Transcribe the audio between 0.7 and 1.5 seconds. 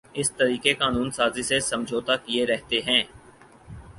قانون سازی